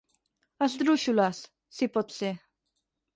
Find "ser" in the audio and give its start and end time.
2.17-2.31